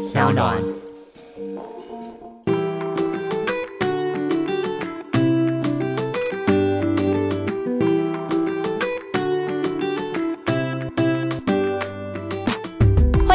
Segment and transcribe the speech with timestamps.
[0.00, 0.89] 小暖。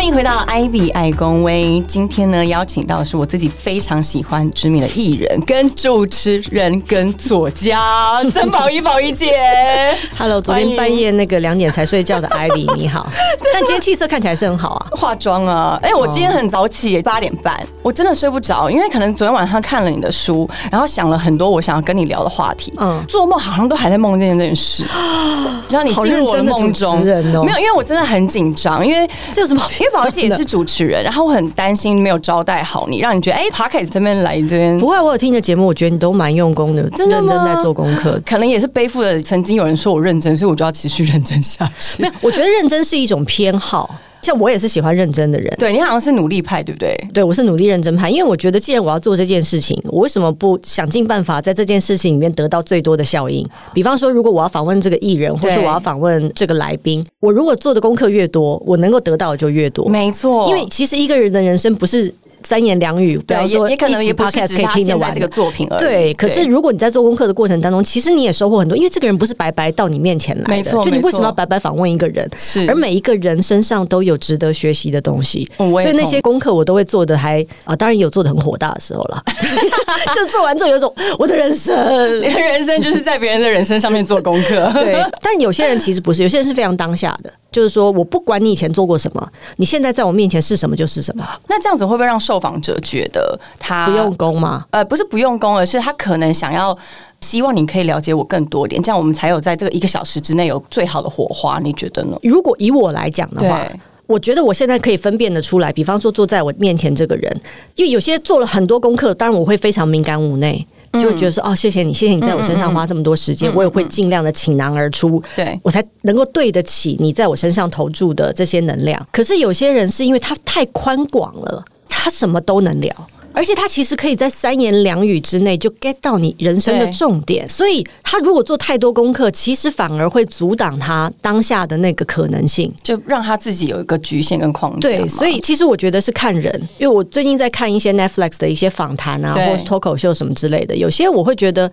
[0.06, 1.84] 欢迎回到 Ivy 爱公威。
[1.88, 9.34] 今天呢，邀请到的是我自己非常喜欢知名的艺人、跟主持人、跟作家曾宝仪宝仪姐。
[10.16, 13.10] Hello，昨天半夜那个两点才睡觉的艾莉，你好。
[13.52, 14.88] 但今天气色看起来是很好啊。
[14.92, 15.80] 化妆啊！
[15.82, 22.72] 哎、我今天很早起，八点半，我真的睡不着，因为可能昨天晚上看了你的书，然后想了很多我想要跟你聊的话题。
[22.78, 24.86] 嗯嗯，做梦好像都还在梦见这件事，
[25.68, 27.04] 让你进入我的梦中。
[27.04, 27.10] 没
[27.52, 38.22] 有，因为我真的很紧张，因为这有什么好因为 宝仪姐也是主持人，然后我很担心没有招待好你，让你觉得哎 p a s t 这边来这边不会，我有听你的节目，我觉得你都蛮用功的，真的认真在做功课。
[38.26, 42.02] 可能也是背负了曾经有人说我认真，所以我就要持续认真下去。
[42.02, 45.56] 没有，我觉得认真是一种偏好，像我也是喜欢认真的人。
[45.60, 46.96] 对你好像是努力派，对不对？
[47.14, 53.48] 对，我是努力认真派，因为我觉得既然我要做这件事情，我为什么不想尽办法在这件事情里面得到最多的效应？
[53.74, 59.88] 比方说，如果我要访问这个艺人，或是我要访问这个来宾，我如果做的功课越多，我能够得到的就越多。
[59.88, 62.12] 没错，因为其实一个人的人生不是
[62.46, 65.80] 三言两语，不要，说也也可能也 podcast 可以听得完这个作品而已。
[65.80, 72.30] 对，可是如果你在做功课的过程当中，其实你也收获很多，因为这个人不是白白到你面前来的，没错就你为什么要白白访问一个人？
[72.38, 79.24] 是而每一个人身上都有值得学习的东西，所以那些功课我都会做的还啊，当然有做的很火大的时候了，
[80.14, 81.76] 就做完之后有一种我的人生。
[82.56, 84.72] 人生就是在别人的人生上面做功课。
[84.76, 94.66] 对，但有些人其实不是，有些人是非常当下的，就是说我不管你以前做过什么，你现在在我面前是什么就是什么，那这样子会不会让受访者觉得他不用功吗？
[94.72, 96.78] 呃，不是不用功，而是他可能想要
[97.22, 101.60] 希望你可以了解我更多点，这样我们才有在这个一个小时之内有最好的火花。
[101.60, 102.18] 你觉得呢？
[102.24, 103.68] 如果以我来讲的话。
[104.08, 107.42] 我觉得我现在可以分辨得出来，比方说坐在我面前这个人，
[107.74, 110.64] 因为有些做了很多功课，当然我会非常敏感无内，
[110.94, 119.04] 就会觉得说哦，谢谢你，谢谢你在我身上花这么多时间，我也会尽量的倾囊而出，对我才能够对得起你在我身上投注的这些能量。
[119.12, 122.94] 可是有些人是因为他太宽广了，他什么都能聊。
[123.38, 132.74] 而且他其实可以在三言两语之内就 get 到你人生的重点，所以他如果做太多功课，其实反而会阻挡他当下的那个可能性。
[132.82, 134.88] 就让他自己有一个局限跟框架。
[134.88, 141.70] 对，所以其实我觉得是看人，因为我最近在看一些 Netflix 的一些访谈啊，或者是脱口秀什么之类的，有些我会觉得。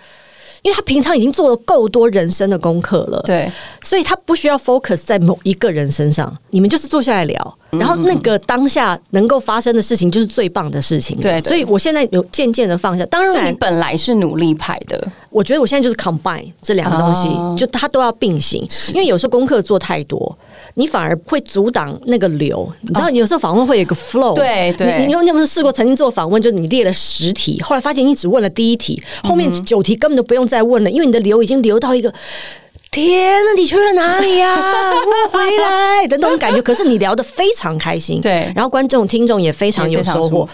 [0.62, 3.50] 因为他平常已经做了够多人生的功课了，对
[3.82, 6.32] 所以他不需要 focus 在某一个人身上。
[6.50, 11.18] 你们就是坐下来聊，嗯然后那个当下能够发生的事情就是最棒的事情。
[11.20, 13.04] 对对所以我现在有渐渐的放下。
[13.06, 18.66] 当然你然，本来是努力派的，我觉得我现在就是 combine 这两个东西，哦就它都要并行。
[18.94, 20.38] 因为有时候功课做太多。
[20.74, 32.12] 你反而会阻挡那个流，你知道，有时候访问会有一个 flow，对对你你有没有试过曾经做访问，就是你列了十题，后来发现你只问了第一题，后面嗯九题根本都不用再问了，因为你的流已经流到一个。
[32.90, 36.60] 天呐，你去了哪里呀、我回来的那种感觉。
[36.60, 40.46] 可是你聊得非常开心，对然后观众、听众也非常有收获。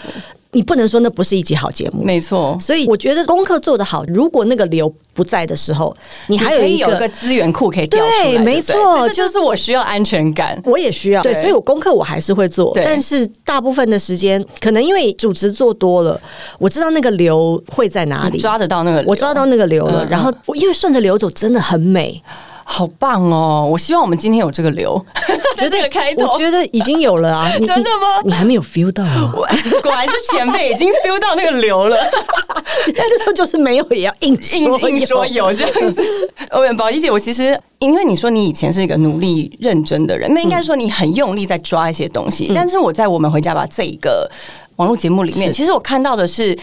[0.52, 2.56] 你不能说那不是一集好节目，没错。
[2.58, 5.94] 所以我觉得功课做得好，如果那个流不在的时候，
[6.28, 10.58] 你还有一个可以有一个资源库可以调出来，对没错这就是我需要安全感。
[10.64, 16.18] 我也需要，对，对所以我功课我还是会做，但是大部分的时间，可能因为主持做多了，
[16.58, 22.22] 我知道那个流会在哪里，抓得到那个流，我抓到那个流了，嗯然后我因为顺着流走真的很美，
[22.70, 23.66] 好棒哦！
[23.68, 25.02] 我希望我们今天有这个流，
[25.56, 26.38] 就 这个开头我。
[26.38, 29.02] 觉得已经有了啊， 你真的吗你你还没有 feel 到
[29.32, 31.96] 果然是前辈，已经 feel 到那个流了，
[32.94, 36.02] 那时候就是没有也要硬硬硬说有这样子。
[36.50, 42.52] 欧文宝仪姐，我其实因为你说你以前是一个努力认真的人，那应该说你很用力在抓一些东西。
[42.54, 44.30] 但是我在我们回家吧这一个
[44.76, 46.56] 网络节目里面，其实我看到的是。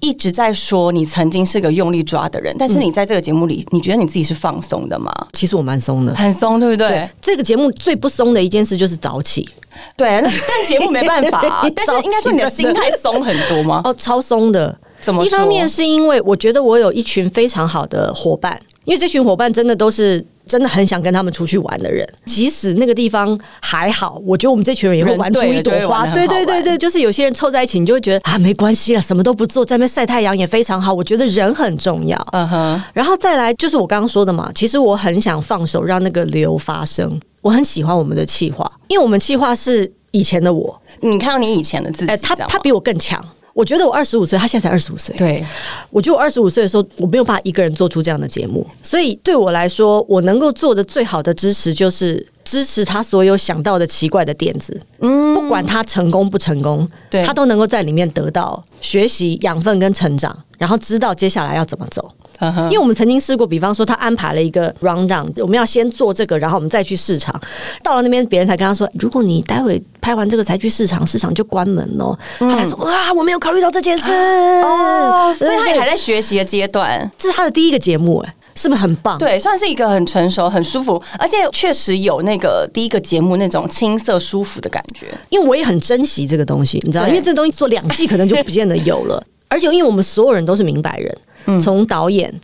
[0.00, 5.10] 一直在说你曾经是个用力抓的人，但是你在这个节目里，你觉得你自己是放松的吗？
[5.32, 6.14] 其实我蛮松的。
[6.14, 6.88] 很松，对不对？
[6.88, 9.48] 对，这个节目最不松的一件事就是早起
[9.96, 13.80] 对，那但节目没办法、啊， 但是应该说你的心态松很多吗？
[13.84, 14.78] 哦，超松的。
[15.00, 26.06] 怎么一方面是因为我觉得我有一群非常好的伙伴，因为这群伙伴真的都是真的很想跟他们出去玩的人，即使那个地方还好，我觉得我们这群人也会玩出一朵花。
[26.06, 30.94] 对对对对对，就是有些人凑在一起，你就会觉得啊，没关系了，什么都不做，在那边晒太阳也非常好。
[30.94, 32.16] 我觉得人很重要。
[32.32, 37.20] 嗯哼，然后再来就是我刚刚说的嘛，其实我很想放手让那个流发生。
[37.42, 43.24] 我很喜欢我们的气划，因为我们气划是以前的我，你看到你以前的自己，哎、他他比我更强。
[43.56, 45.16] 我觉得我二十五岁，他现在才二十五岁。
[45.16, 45.42] 对
[45.88, 62.08] 我觉得我二十五岁的时候，我没有办法一个人做出这样的节目，所以对我来说，我能够做的最好的支持就是支持他所有想到的奇怪的点子，嗯，不管他成功不成功，对他都能够在里面得到学习养分跟成长，然后知道接下来要怎么走。
[62.38, 67.34] 因为我们曾经试过，比方说他安排了一个 round down，我们要先做这个，然后我们再去市场。
[67.82, 72.14] 到了那边，别人才跟他说，如果你待会拍完这个才去市场，市场就关门哦。
[72.38, 74.12] 他才说哇，我没有考虑到这件事。
[74.12, 77.10] 哦，所以他也还在学习的阶段。
[77.16, 79.16] 这是他的第一个节目，哎，是不是很棒？
[79.18, 85.06] 对，算是一个很成熟、很舒服，而且确实有那个第一个节目那种青涩舒服的感觉。
[85.28, 92.34] 因为我也很珍惜这个东西，你知道，对因为这东西做两季可能就不见得有了， 而且因为我们所有人都是明白人，嗯从导演、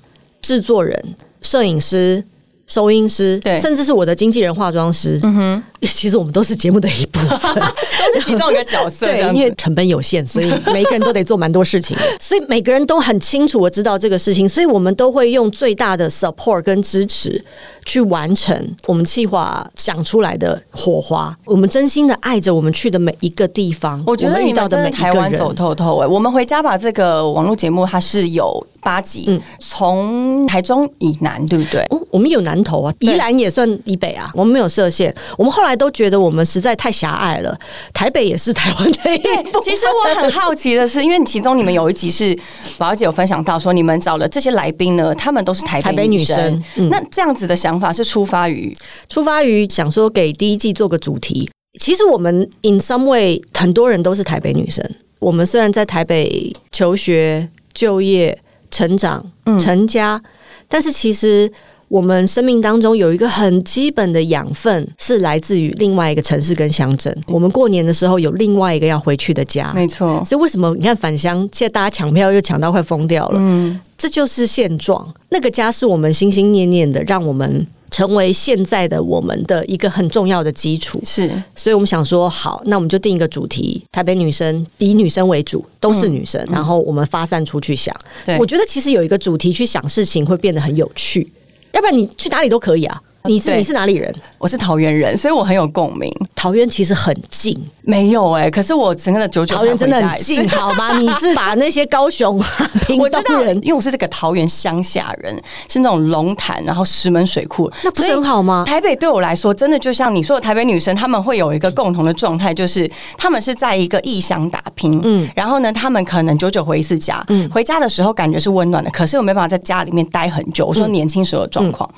[0.41, 1.03] 制作人、
[1.41, 2.23] 摄影师。
[2.69, 17.43] 收音师，对甚至是我的经纪人、化妆师，嗯哼，其实我们都是节目的一部分， 都是其中一个角色， 对，因为成本有限，所以每一个人都得做蛮多事情， 所以每个人都很清楚我知道这个事情，所以我们都会用最大的 support 跟支持
[17.85, 21.37] 去完成我们计划想出来的火花。
[21.45, 25.53] 我们真心的爱着我们去的每一个地方，我觉得遇到的的每台湾走。
[25.53, 31.81] 透透哎、我们回家吧这个网络节目它是有八集，嗯从台中以南对不对？
[31.91, 35.15] 哦我们有南投啊，宜兰也算以北啊，我们没有设限。
[35.39, 37.59] 我们后来都觉得我们实在太狭隘了，
[37.93, 42.37] 台北也是台湾的一部分其实我很好奇的是，因为其中你们有一集是
[42.79, 46.65] 宝儿姐有分享到说，你们找了这些来宾呢，他们都是台台北女北女生。
[46.77, 48.77] 嗯那这样子的想法是出发于
[49.09, 51.51] 出发于想说给第一季做个主题。
[51.81, 54.85] 其实我们 in some way 很多人都是台北女生。
[55.19, 58.37] 我们虽然在台北求学、就业、
[58.71, 59.25] 成长、
[59.61, 60.21] 成家，
[60.69, 61.51] 但是其实
[61.93, 67.15] 我们生命当中有一个很基本的养分是来自于另外一个城市跟乡镇。
[67.27, 73.39] 我们过年的时候有另外一个要回去的家，没错，所以为什么你看返乡，现在大家抢票又抢到快疯掉了？
[73.39, 75.07] 嗯，这就是现状。
[75.29, 80.99] 那个家是我们心心念念的，让我们成为现在的我们的一个很重要的基础。
[81.05, 87.95] 是所以我们想说，好，那我们就定一个主题，台北女生以女生为主，都是女生，然后我们发散出去想。
[88.25, 91.31] 对我觉得其实有一个主题去想事情会变得很有趣，
[91.73, 93.01] 要不然你去哪里都可以啊。
[93.25, 94.13] 你是你是哪里人？
[94.43, 96.13] 我是桃园人，所以我很有共鸣。
[96.35, 100.99] 桃园其实很近，没有哎、可是我整个的九九桃园真的很近，好吗？
[100.99, 102.37] 你是把那些高雄、
[102.99, 108.65] 我知道东人，因为我是这个桃园乡下人，是那种龙潭，然后石门水库，那不是很好吗？
[108.67, 120.67] 台北对我来说，真的就像你说的，台北女生她们会有一个共同的状态，就是她们是在一个异乡打拼，嗯，然后呢，她们可能久久回一次家，嗯，回家的时候感觉是温暖的，可是我没办法在家里面待很久。
[120.67, 121.89] 我说年轻时候的状况，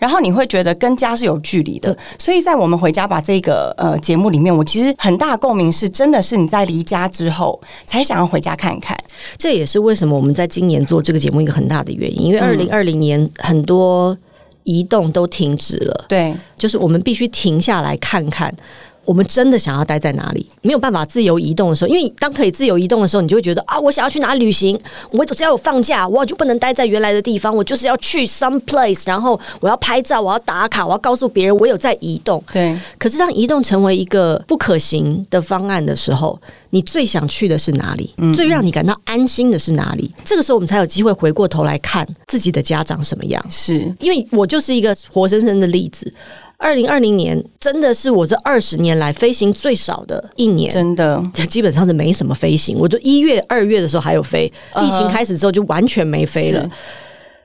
[0.00, 8.96] 然后你会觉得跟家是有距离的，所以在我们回家把这个呃节目里面，我其实很大共鸣是，真的是你在离家之后才想要回家看看，
[9.36, 14.16] 这也是为什么我们在今年做这个节目一个很大的原因，因为二零二零年很多
[14.64, 18.54] 移动都停止了，对，就是我们必须停下来看看。
[19.04, 20.48] 我们真的想要待在哪里？
[20.62, 24.78] 没有办法自由移动的时候，因为当可以自由移动的时候，你就会觉得啊，我想要去哪里旅行，
[25.10, 32.42] 我只要有放假，我就不能待在原来的地方，我就是要去 some place，然后我要拍照，我要打卡，我要告诉别人我有在移动。
[32.52, 36.38] 对，可是当移动成为一个不可行的方案的时候，
[36.70, 38.14] 你最想去的是哪里？
[38.34, 40.10] 最让你感到安心的是哪里？
[40.22, 43.44] 这个时候我们才有机会回过头来看自己的家长什么样。
[43.50, 46.12] 是因为我就是一个活生生的例子。
[46.62, 51.20] 二零二零年真的是我这二十年来飞行最少的一年，真的，
[51.50, 52.78] 基本上是没什么飞行。
[52.78, 54.50] 我就一月、二月的时候还有飞，
[54.80, 56.70] 疫情开始之后就完全没飞了是。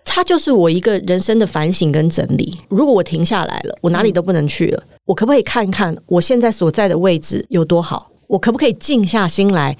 [0.06, 2.56] 它就是我一个人生的反省跟整理。
[2.70, 8.12] 如果我停下来了，我哪里都不能去了，我可不可以看看我现在所在的位置有多好？
[8.28, 9.76] 我可不可以静下心来，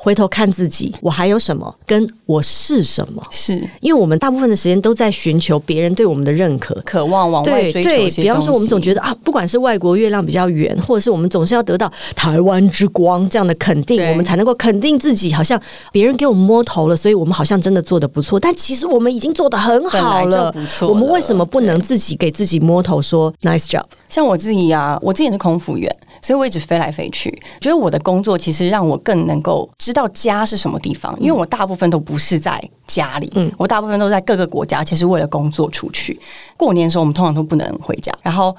[0.00, 3.22] 回头看自己，我还有什么，跟我是什么？
[3.32, 6.72] 是因为我们大部分的时间都在寻求别人对我们的认可。
[6.84, 18.38] 渴望往外追求对比方说，我们总觉得得啊，不管是外国月亮比较圆，或者是我们总是要得到台湾之光这样的肯定，我们才能够肯定自己，好像别人给我们摸头了，所以我们好像真的做的不错。
[18.38, 23.84] 但其实我们已经做的很好了我们为什么不能自己给自己摸头说 nice job？
[24.08, 27.30] 像我自己啊，我之前是空服员，所以我一直飞来飞去。
[27.60, 36.20] 觉得我的工作其实让我更能够知道家是什么地方，因为我大部分都不是在家里，嗯我大部分都在各个国家，而且是为了工作出去。
[36.58, 38.54] 过年的时候，我们通常都不能回家，然后。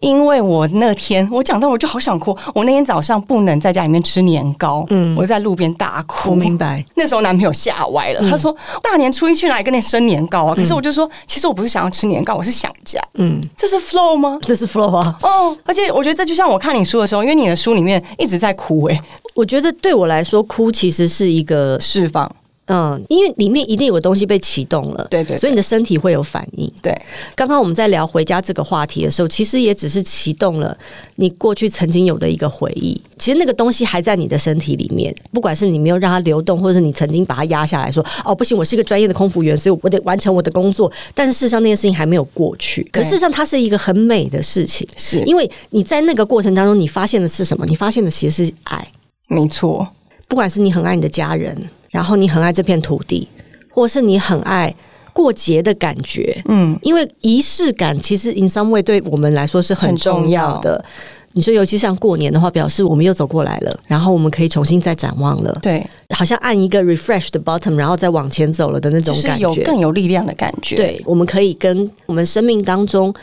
[0.00, 6.30] 因为我那天我讲到我就好想哭，我那天早上不能在家里面吃年糕，嗯，我在路边大哭。
[6.30, 10.54] 我明白，那时候男朋友吓歪了，他说大年初一去哪里跟你生年糕啊？
[10.54, 13.00] 可是我就说，其实我不是想要吃年糕，我是想家。
[13.14, 14.38] 嗯，这是 flow 吗？
[14.42, 15.18] 这是 flow 啊。
[15.22, 19.02] 哦，而且我觉得这就像我看你书的时候，因为你的书里面一直在哭、欸，
[19.34, 22.30] 我觉得对我来说，哭其实是一个释放，
[22.68, 26.70] 嗯，因为里面一定有个东西被启动了，对对对所以你的身体会有反应。
[26.82, 26.96] 对，
[27.34, 30.76] 刚刚我们在聊回家这个话题的时候，其实也只是启动了
[31.16, 33.00] 你过去曾经有的一个回忆。
[33.18, 42.86] 其实那个东西还在你的身体里面，不管是你没有让它流动，或者是你曾经把它压下来说：“哦，不行，我是一个专业的空服员，所以我得完成我的工作。”但是事实上那件事情还没有过去。
[42.92, 47.64] 可事实上，它是一个很美的事情，是因为你在那个过程当中，你发现的是什么？
[47.66, 48.86] 你发现的其实是爱。
[49.26, 49.86] 没错，
[50.28, 51.56] 不管是你很爱你的家人，
[51.90, 53.28] 然后你很爱这片土地，
[53.70, 54.74] 或是你很爱
[55.12, 60.84] 过节的感觉，嗯，因为仪式感其实 in some way 对我们来说是很重要的。
[61.32, 69.62] 你说，尤其像过年的话，表示我们又走过来了，然后我们可以重新再展望了，对，好像按一个 refresh 的 bottom，然后再往前走了的那种感觉。
[69.62, 73.14] 更有力量的感觉。，对，我们可以跟我们生命当中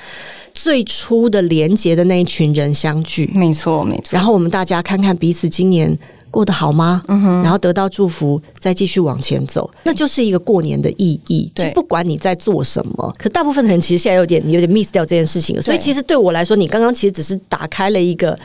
[0.54, 4.12] 最初的连结的那一群人相聚，没错，没错。
[4.12, 5.98] 然后我们大家看看彼此今年
[6.36, 7.02] 过得好吗？
[7.08, 11.50] 嗯然后得到祝福，再继续往前走，那就是一个过年的意义。
[11.56, 15.62] 就对不管你在做什么，可大部分的人其实现在有点有点 miss 掉这件事情了。
[15.62, 18.38] 所以其实对我来说，你刚刚其实只是打开了一个，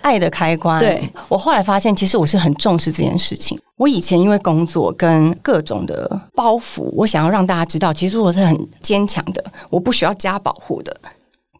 [0.00, 0.80] 爱的开关。
[0.80, 3.56] 对我后来发现，其实我是很重视这件事情。
[3.76, 10.96] 我以前因为工作跟各种的包袱，我想要让大家知道，其实我是很坚强的，我不需要加保护的。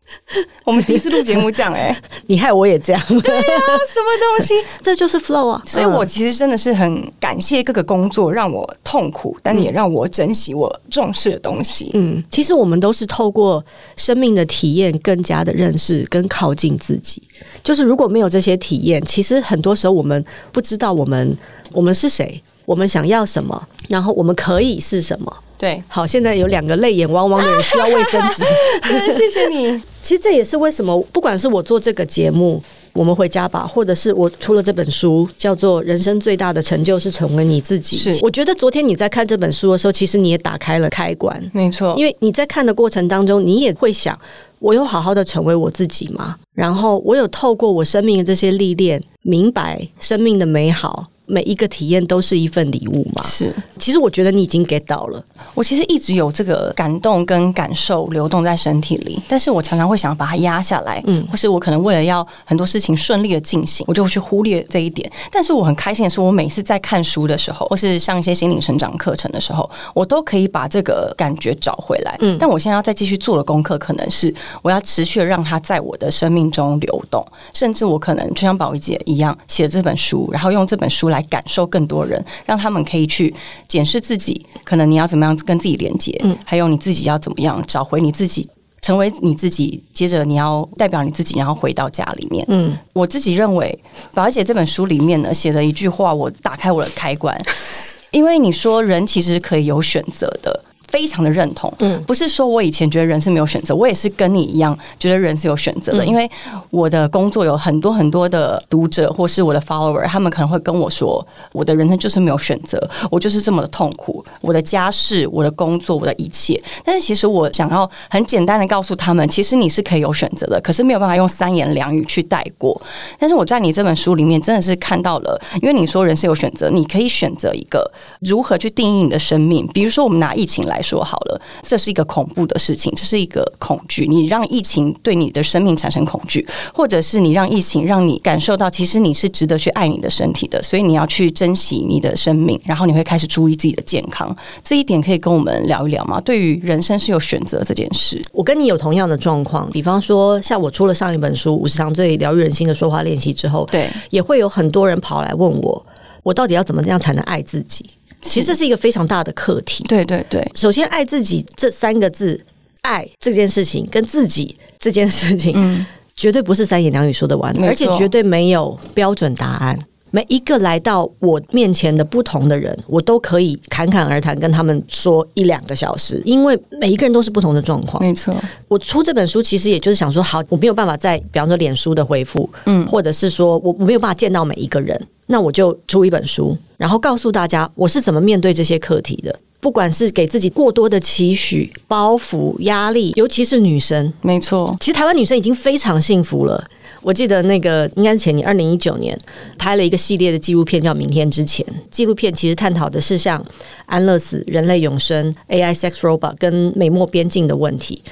[0.65, 1.97] 我们第一次录节目这样哎、
[2.27, 4.55] 你害我也这样，什么东西？
[4.83, 5.63] 这就是 flow 啊。
[5.67, 11.91] 所以我其实真的是很感谢各个工作让我痛苦，但也让我珍惜我重视的东西。
[11.95, 13.65] 嗯，其实我们都是透过
[13.97, 17.23] 生命的体验，更加的认识跟靠近自己。
[17.63, 21.37] 就是如果没有这些体验，其实很多时候我们不知道我们
[21.73, 25.35] 我们是谁，我们想要什么，然后我们可以是什么。
[25.57, 28.45] 对，好，现在有两个泪眼汪汪的人需要卫生纸。
[29.15, 29.81] 谢谢你。
[30.03, 32.63] 其实这也是为什么，不管是我做这个节目。
[32.93, 37.95] 我们回家吧，或者是我出了这本书，叫做《人生最大的成就是成为你自己》。
[38.01, 41.51] 是我觉得昨天你在看这本书的时候，其实你也打开了开关。
[41.53, 44.19] 没错，因为你在看的过程当中，你也会想，
[44.61, 46.37] 我有好好的成为我自己吗？
[46.55, 53.23] 然后我有透过我生命的这些历练，明白生命的美好，每一个体验都是一份礼物嘛。
[53.25, 55.23] 是其实我觉得你已经 get 到了，
[55.55, 65.11] 我其实一直有这个感动跟感受流动在身体里，但是我常常会想要把它压下来，嗯，或是我可能为了要很多事情顺利的进行，我就会去忽略这一点。
[65.31, 72.17] 但是我很开心的是，我每次在看书的时候，或是上一些心灵成长课程的时候，我都可以把这个感觉找回来。
[72.21, 83.35] 嗯，但我现在要再继续做的功课，可能是我要持续的让它在我的生命中流动，甚至我可能就像宝仪姐一样写了这本书，然后用这本书来感受更多人，让他们可以去
[83.67, 88.49] 检视自己，可能你要怎么样跟自己连接，嗯还有你自己要怎么样找回你自己。
[88.83, 92.45] 成为你自己，接着你要代表你自己，然后回到家里面。
[92.47, 93.77] 嗯，我自己认为，
[94.15, 97.37] 宝姐这本书里面呢写的一句话，我打开我的开关，
[98.13, 100.65] 因为你说人其实可以有选择的。
[100.89, 106.31] 非常的认同，嗯不是说我以前觉得人是没有选择，我也是跟你一样觉得人是有选择的，嗯因为
[106.71, 112.79] 我的工作有很多很多的读者或是我的 follower，他们可能会跟我说，我的人生就是没有选择，
[113.11, 116.63] 我就是这么的痛苦，我的家事、我的工作、我的一切。
[116.85, 122.81] 但是其实我想要很简单的告诉他们，其实你是可以有选择的，可是没有办法用三言两语去带过。
[123.19, 127.91] 但是我在你这本书里面真的是看到了，因为你说人是有选择，你可以选择一个
[128.21, 129.67] 如何去定义你的生命。
[129.75, 144.35] 比如说，我们拿疫情来说好了，这是一个恐怖的事情，这是一个恐惧，你让疫情对你的生命产生恐惧，或者是你让疫情让你感受到，其实你是值得去爱你的身体的，所以你要去珍惜你的生命，然后你会开始注意自己的健康。
[144.63, 146.21] 这一点可以跟我们聊一聊吗？
[146.21, 155.87] 对于人生是有选择这件事，我跟你有同样的状况，比方说，像我出了上一本书《五十堂最疗愈人心的说话练习》之后，对，也会有很多人跑来问我，
[156.23, 157.85] 我到底要怎么样才能爱自己？
[158.27, 159.85] 其实这是一个非常大的课题。
[159.85, 162.39] 对对对，首先，爱自己这三个字，
[162.83, 169.79] 爱这件事情跟自己这件事情，嗯，绝对不是三言两语说得完的，而且绝对没有标准答案。
[170.17, 178.03] 每一个来到我面前的不同的人，我都可以侃侃而谈，跟他们说一两个小时，因为每一个人都是不同的状况。
[178.03, 178.35] 没错，
[178.67, 189.39] 我出这本书其实也就是想说，好，我没有办法在比方说脸书的回复，嗯，或者是说我我没有办法见到每一个人，那我就出一本书，然后告诉大家我是怎么面对这些课题的。
[189.59, 196.63] 不管是给自己过多的期许、包袱、压力，尤其是女生，没错，其实台湾女生已经非常幸福了。
[197.03, 199.19] 我记得那个应该是前年二零一九年
[199.59, 201.65] 拍了一个系列的纪录片，叫《明天之前》。
[201.91, 203.45] 纪录片其实探讨的是像
[203.87, 208.03] 安乐死、人类永生、AI sex robot 跟美墨边境的问题。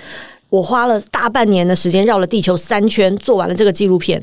[0.50, 4.22] 我花了大半年的时间绕了地球三圈，做完了这个纪录片，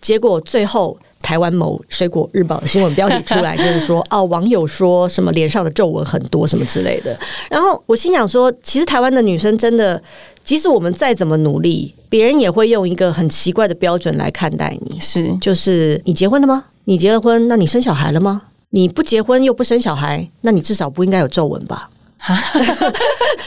[0.00, 7.16] 结果最后台湾某水果日报的新闻标题出来，就是说 哦，网友说什么脸上的皱纹很多什么之类的。
[7.48, 10.02] 然后我心想说，其实台湾的女生真的，
[10.44, 16.64] 即使我们再怎么努力，别人也会用一个很奇怪的标准来看待你，是就是你结婚了吗？
[16.84, 18.42] 你结了婚，那你生小孩了吗？
[18.70, 21.88] 你不结婚又不生小孩，那你至少不应该有皱纹吧？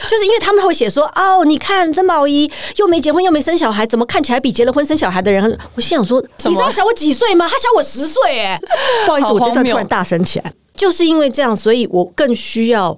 [0.06, 5.58] 就是因为他们会写说哦，你看曾宝仪又没结婚又没生小孩，怎么看起来比结了婚生小孩的人？
[5.74, 7.48] 我心想说，你知道小我几岁吗？
[7.48, 8.60] 他小我十岁哎！
[9.06, 12.96] 不好意思，我这段突然大声起来，就是因为这样，所以我更需要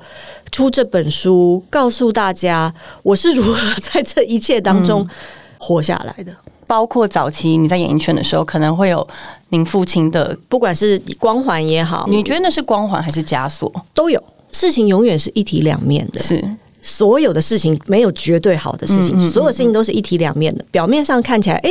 [0.51, 5.09] 出这本书，告诉大家我是如何在这一切当中
[5.59, 6.33] 活下来的。
[6.67, 9.07] 包括早期你在演艺圈的时候，可能会有
[9.51, 13.73] 您父亲的，不管是光环也好，你觉得那是光环还是枷锁？
[13.95, 14.23] 都有。
[14.53, 16.43] 事情永远是一体两面的，是
[16.81, 20.65] 所有的事情没有绝对好的事情，所有事情都是一体两面的。
[20.71, 21.71] 表面上看起来，哎，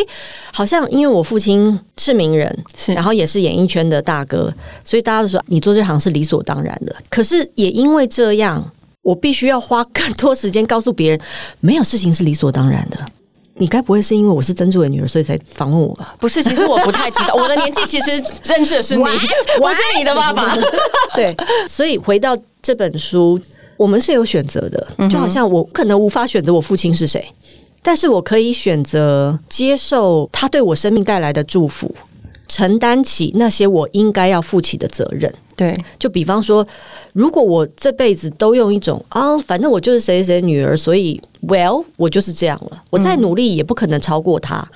[0.52, 4.54] 好像因为我父亲是名人，是然后也是演艺圈的大哥，
[4.84, 6.96] 所以大家都说你做这行是理所当然的。
[7.10, 8.64] 可是也因为这样，
[9.02, 11.20] 我必须要花更多时间告诉别人，
[11.62, 12.98] 没有事情是理所当然的。
[13.60, 16.16] 你该不会是因为我是曾志伟女儿，所以才访问我吧？
[16.20, 18.12] 不是，其实我不太知道，我的年纪其实
[18.44, 19.04] 认识的是你，
[19.60, 20.56] 我是你的爸爸。
[21.16, 21.36] 对，
[21.68, 23.40] 所以回到这本书，
[23.76, 27.28] 我们是有选择的，就好像我可能无法选择我父亲是谁，
[27.82, 31.94] 但是我可以选择接受他对我生命带来的祝福，
[32.48, 35.34] 承担起那些我应该要负起的责任。
[35.56, 36.66] 对，就比方说，
[37.14, 44.68] 如果我这辈子都用一种啊，反正我就是谁谁女儿，所以 well，我就是这样了，我再努力也不可能超过他，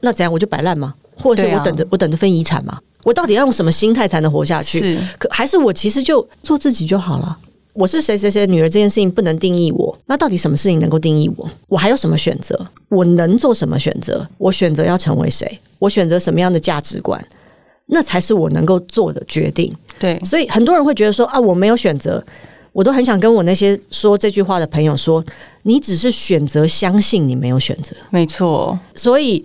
[0.00, 0.92] 那怎样我就摆烂吗？
[1.16, 2.76] 或者是我等着我等着分遗产吗？
[3.04, 4.80] 我到底要用什么心态才能活下去？
[4.80, 7.38] 是，可还是我其实就做自己就好了？
[7.72, 11.48] 我是谁谁谁女儿这件事情不能定义我，那到底什么事情能够定义我？
[11.68, 12.58] 我还有什么选择？
[12.88, 14.26] 我能做什么选择？
[14.38, 15.58] 我选择要成为谁？
[15.84, 17.22] 我选择什么样的价值观？
[17.86, 19.72] 那才是我能够做的决定。
[19.98, 22.24] 对，所以很多人会觉得说啊，我没有选择，
[22.72, 25.22] 我都很想跟我那些说这句话的朋友说，
[25.64, 28.78] 你只是选择相信你没有选择，没错。
[28.94, 29.44] 所以。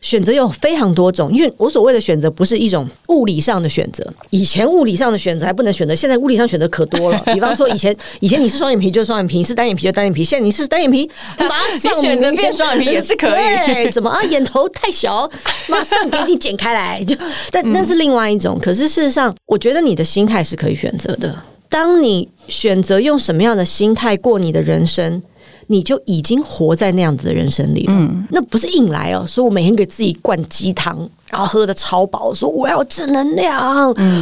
[0.00, 4.06] 选择有非常多种，因为我所谓的选择不是一种物理上的选择。
[4.30, 7.22] 以前物理上的选择还不能选择，现在物理上选择可多了。
[7.34, 10.24] 比方说，以前以前你是双眼皮就是双眼皮，是单眼皮就单眼皮。
[10.24, 13.32] 现在你是单眼皮， 马上选择变双眼皮也是可以。
[13.66, 14.22] 对， 怎么啊？
[14.24, 15.30] 眼头太小，
[15.68, 17.04] 马上给你剪开来。
[17.04, 17.14] 就
[17.50, 18.58] 但那是另外一种。
[18.60, 21.34] 可是事实上，我觉得你的心态是可以选择的。
[21.68, 25.22] 当你选择用什么样的心态过你的人生。
[25.70, 29.24] 你就已经活在那样子的人生里了，那不是硬来哦。
[29.24, 33.56] 所以我每天给自己灌鸡汤，然后喝的超饱，说我要正能量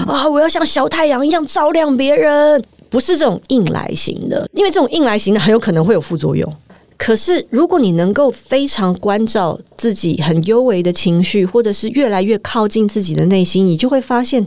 [0.07, 6.55] 啊，我要像小太阳一样照亮别人，不是这种硬来型的，因为这种硬来型的很有可能会有副作用。
[6.99, 14.47] 可是如果你能够非常关照自己很幽微的情绪，或者是越来越靠近自己的内心，你就会发现，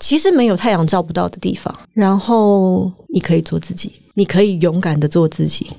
[0.00, 3.92] 其实没有太阳照不到的地方，然后你可以做自己。
[4.18, 5.70] 你可以勇敢的做自己。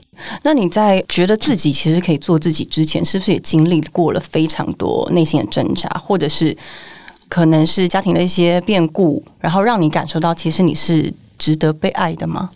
[0.43, 6.55] 那你在觉得自己其实可以做自己之前，是不是也经历过了非常多内心的挣扎，或者是
[7.27, 12.49] 可能是家庭的一些变故，然后让你感受到其实你是值得被爱的吗？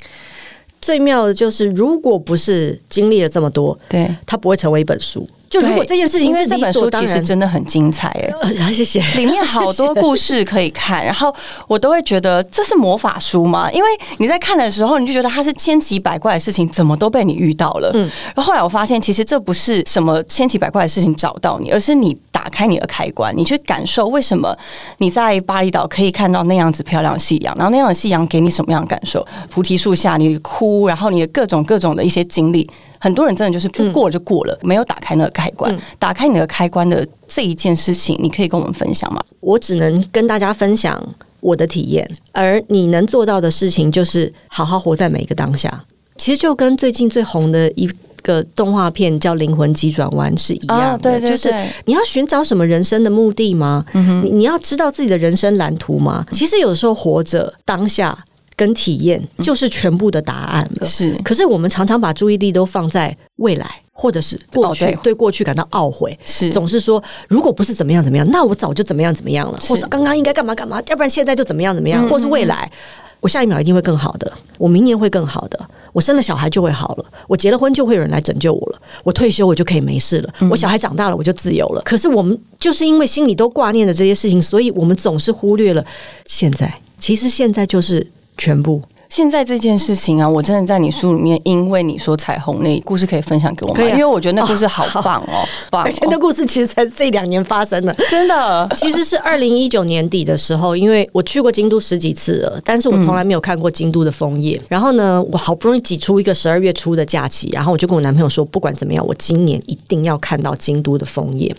[0.79, 5.27] 最妙的就是，如果不是经历了这么多，对，它不会成为一本书。
[5.51, 8.07] 就如果这件事情，因为这本书其实真的很精彩，
[8.41, 11.35] 哎，谢谢，里面好多 故事可以看，然后
[11.67, 13.69] 我都会觉得这是魔法书吗？
[13.73, 17.91] 因为你在看的时候，你就觉得它是千奇百怪的事情，怎么都被你遇到了。
[17.93, 24.57] 嗯，然后后来我发现，其实这不是什么千奇百怪的事情找到你，而是你打开你的开关，你去感受为什么
[24.99, 29.27] 你在巴厘岛可以看到那样子漂亮的夕阳，然后那样的夕阳给你什么样的感受？
[29.49, 32.69] 菩提树下你哭，然后你的各种各种的一些经历。
[33.01, 35.75] 很多人真的就是过了就过了，没有打开那个开关。
[35.97, 39.19] 打开你的开关的这一件事情，你可以跟我们分享吗？
[39.39, 41.03] 我只能跟大家分享
[41.39, 45.83] 我的体验，而你能做到的事情就是好好活在每一个当下。
[46.15, 47.89] 其实就跟最近最红的一
[48.21, 51.51] 个动画片叫《灵魂急转弯》是一样的，就是
[51.85, 53.83] 你要寻找什么人生的目的吗？
[54.23, 56.23] 你你要知道自己的人生蓝图吗？
[56.31, 58.15] 其实有时候活着当下。
[58.61, 60.85] 跟体验就是全部的答案了。
[60.85, 66.15] 是，可是我们常常把注意力都放在未来，或者是过去，对过去感到懊悔。
[66.23, 69.57] 是，总是说，如果不是怎么样怎么样，那我早就怎么样怎么样了。
[69.67, 72.71] 或者刚刚应该干嘛干嘛，要不然现在就怎么样怎么样，或是未来，
[73.19, 75.59] 我下一秒一定会更好的，我明年会更好的，
[75.91, 81.81] 我生了小孩就会好了，我结了婚就会有人来拯救我了，我退休我就可以没事了，我小孩长大了我就自由了。
[81.83, 85.83] 可是我们就是因为心里都挂念的这些事情，所以我们总是忽略了
[86.25, 86.71] 现在。
[86.99, 88.05] 其实现在就是。
[88.41, 93.75] 全部现在这件事情啊，我真的在你书里面，因为你说彩虹那故事可以分享给我吗？
[93.75, 97.93] 可以啊因为我觉得那故事好棒哦，棒哦而且那故事其实才这两年发生的。
[98.09, 104.59] 真 的其实是二零一九年底的时候，因为我去过京都十几次了，但是我从来没有看过京都的枫叶。
[104.69, 111.53] 然后呢，我好不容易挤出一个十二月初的假期，然后我就跟我男朋友说，不管怎么样，我今年一定要看到京都的枫叶。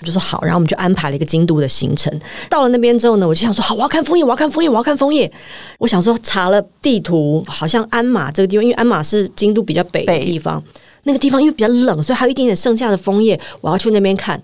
[0.00, 2.10] 我就说好，然后我们就安排了一个京都的行程。
[2.48, 5.30] 到了那边之后呢，我就想说，好，我要看枫叶，我要看枫叶，我要看枫叶。
[5.76, 10.62] 我想说，查了地地图，好像鞍马这个地方，因为鞍马是京都比较北的地方。
[11.04, 14.40] 那个地方因为比较冷，所以还有一点点剩下的枫叶，我要去那边看。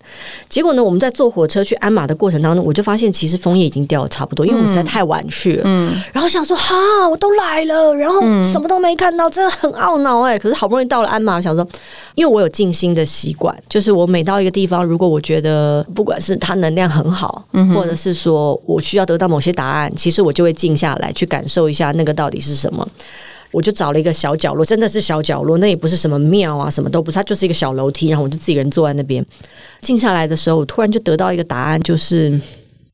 [0.49, 5.63] 结果呢，我们在坐火车去鞍马的过程当中，我就发现其实枫叶已经掉的差不多，因为我们实在太晚去了。
[5.65, 10.39] 嗯，然后想说哈，我都来了，然后什么都没看到，真的很懊恼哎。
[10.39, 11.67] 可是好不容易到了鞍马，我想说，
[12.15, 17.45] 因为我有静心的习惯，就是我每到一个地方，如果我觉得不管是它能量很好，
[17.75, 22.87] 或者是说我需要得到某些答案，其实我就会静下来去感受一下那个到底是什么。
[23.53, 29.25] 我就找了一个小角落，真的是小角落，那也不是什么庙啊，什么都不是，它就是一个小楼梯，然后我就自己一个人坐在那边，
[29.81, 32.41] 静下来的时候，我突然就得到一个答案，就是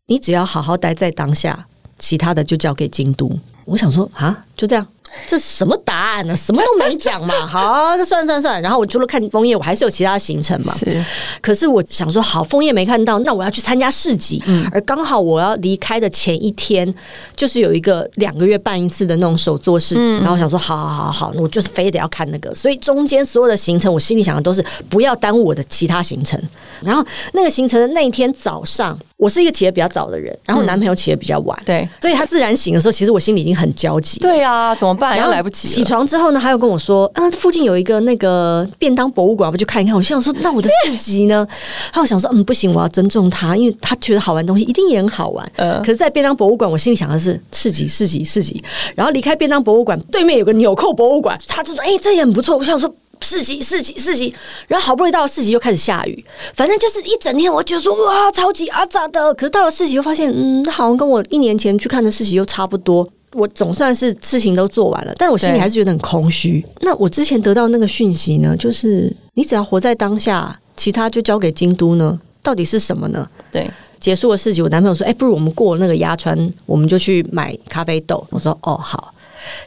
[0.06, 1.66] 你只要好好待在当下，
[1.98, 3.30] 其他的就交给京都。
[3.64, 4.86] 我想说啊，就这样。
[5.26, 6.36] 这什么答案呢？
[6.36, 7.34] 什么都没讲嘛。
[7.46, 8.60] 好，那算了算了算了。
[8.60, 10.72] 然后我除了看枫叶，我还是有其他行程嘛。
[10.74, 11.04] 是
[11.40, 16.92] 可是我想说，好，枫叶没看到，那我要去参加市集，而刚好我要离开的前一天，
[17.34, 26.40] 就是有一个两个月办一次的那种手作市集，然后我想说，好好好好，我就是非得要看那个，所以中间所有的行程，我心里想的都是不要耽误我的其他行程。
[26.82, 34.18] 然后那个行程的那一天早上，我是一个起得比较早的人，然后男朋友起得比较晚，对所以他自然醒的时候，其实我心里已经很焦急。
[34.20, 35.16] 对啊，怎么办？
[35.16, 39.94] 要来不及起床之后呢，他又跟我说，啊，附近有一个那个便当博物馆，我去看一看。
[39.94, 41.46] 我心想说，那我的市集呢？
[41.84, 45.50] 然后我想说，嗯，不行，我要尊重他，因为他觉得好玩的东西一定也很好玩。
[45.56, 48.62] 嗯可是，在便当博物馆，我心里想的是市集，市集，市集。
[48.94, 52.58] 然后离开便当博物馆，对面有个纽扣博物馆，他就说，哎、这也很不错。
[52.58, 52.94] 我想说。
[53.20, 54.34] 市集，市集，市集，
[54.68, 56.24] 然后好不容易到了四级，又开始下雨。
[56.54, 59.32] 反正就是一整天，我觉得说哇，超级阿杂的。
[59.34, 63.08] 可是到了四级，又发现，嗯，好像跟我一年前去看的四级又差不多。
[63.32, 66.64] 我总算是事情都做完了，但我心里还是觉得很空虚。
[66.80, 73.28] 那我之前得到那个讯息呢，就是你只要活在当下，其他就交给京都呢，到底是什么呢？
[73.52, 79.12] 对，结束了四级，我男朋友说：“哎、不如我们过那个鸭川，我们就去买咖啡豆。”我说：“哦，好。”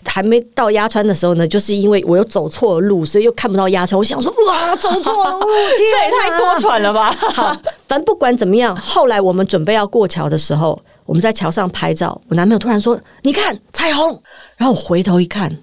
[0.06, 3.97] 还没到鸭川的时候呢，就是因为我又走错了路，所以又看不到鸭川。
[3.97, 5.45] 我想说：“哇，走错了路，
[5.78, 7.12] 这也太多舛了吧？
[7.34, 7.54] 好，
[7.88, 14.21] 反正不管怎么样，后来我们准备要过桥的时候，我们在桥上拍照，我男朋友突然说：“你看彩虹。”
[14.58, 15.56] 然后我回头一看，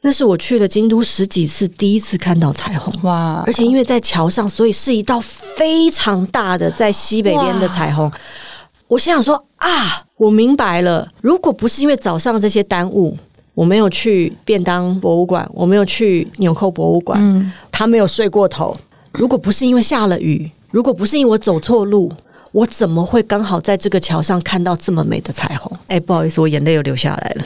[0.00, 2.92] 那是我去了京都十几次第一次看到彩虹。
[3.02, 8.10] 哇而且因为在桥上，所以是一道非常大的在西北边的彩虹。
[8.86, 13.16] 我心想说啊，我明白了，如果不是因为早上这些耽误，
[13.54, 18.76] 我没有去便当博物馆，我没有去纽扣博物馆，他没有睡过头。
[19.12, 22.12] 如果不是因为下了雨，如果不是因为我走错路，
[22.50, 25.70] 我怎么会刚好在这个桥上看到这么美的彩虹？
[25.86, 27.44] 哎、不好意思，我眼泪又流下来了。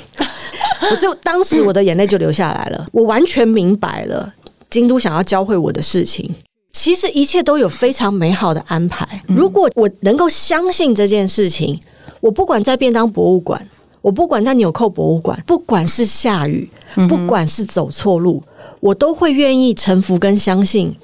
[0.91, 4.33] 我就当时我的眼泪就流下来了，我完全明白了
[4.71, 6.31] 京都想要教会我的事情。
[6.73, 9.07] 其实一切都有非常美好的安排。
[9.27, 11.79] 如果我能够相信这件事情，
[12.21, 13.61] 我不管在便当博物馆，
[14.01, 16.69] 我不管在纽扣博物馆，不管是下雨，
[17.09, 18.43] 不管是走错路，
[18.81, 20.95] 我都会愿意臣服跟相信。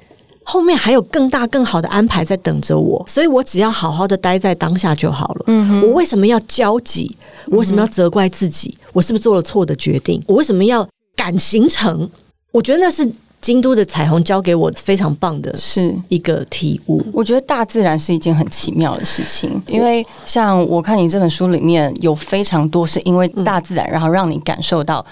[0.47, 5.45] 后面还有更大更好的安排在等着我，所以我只要好好的待在当下就好了。
[5.81, 7.15] 我为什么要焦急？
[7.47, 8.77] 我为什么要责怪自己？
[8.93, 10.23] 我是不是做了错的决定？
[10.27, 12.07] 我为什么要赶行程？
[12.51, 15.95] 我觉得那是京都的彩虹教给我非常棒的是。
[16.09, 17.03] 一个体悟。
[17.13, 25.05] 我觉得大自然是一件很奇妙的事情，因为像我看你这本书里面有非常多是因为大自然，然后让你感受到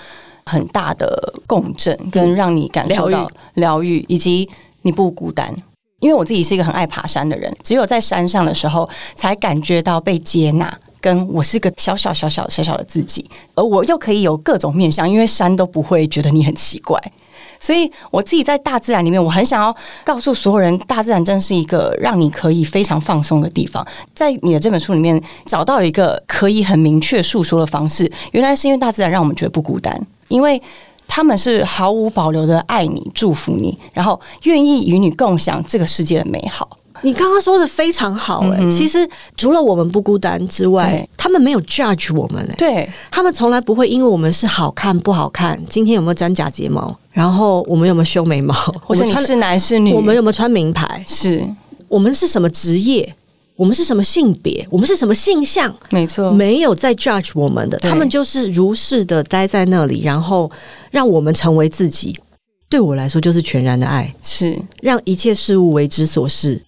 [0.45, 4.49] 很大的共振，跟让你感受到疗愈，以及
[4.81, 5.55] 你不孤单。
[5.99, 10.77] 因为我自己是一个很爱爬山的人，只有在山上的时候，才感觉到被接纳。
[10.99, 16.97] 跟我是个小小小小小小的自己，而我又可以有各种面相，因为山都不会觉得你很奇怪，
[17.63, 19.73] 所以我自己在大自然里面，我很想要
[20.03, 23.87] 告诉所有人，大自然真是一个让你可以非常放松的地方。
[24.13, 29.97] 在你的这本书里面找到了一个可以很明确诉说的方式，原来是因为大自然让我们觉得不孤单，
[30.27, 30.61] 因为
[31.07, 36.67] 他们是毫无保留的爱你、祝福你，然后愿意与你共享这个世界的美好。
[37.03, 51.47] 你刚刚说的非常好、哎、其实除了我们不孤单之外，他们没有 judge 我们、哎，对，他们从来不会因为我们是好看不好看，今天有没有粘假睫毛，然后我们有没有修眉毛， 或者你是男是女，我们有没有穿名牌，是。
[51.89, 53.13] 我们是什么职业，
[53.55, 60.49] 我们是什么性别，我们是什么性向，没错，没有在 judge 我们的，他们就是如是的待在那里，然后
[60.89, 62.17] 让我们成为自己。
[62.67, 64.59] 对我来说，就是全然的爱，是。
[64.81, 66.59] 让一切事物为之所是，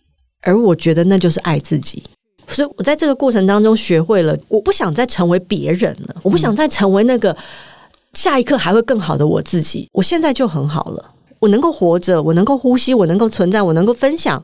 [0.45, 2.01] 而我觉得那就是爱自己。
[2.47, 7.36] 所以我在这个过程当中学会了，我不想再成为别人了，我不想再成为那个
[8.13, 9.89] 下一刻还会更好的我自己。
[9.91, 14.41] 我现在就很好了，我能够活着，我能够呼吸，我能够存在，我能够分享，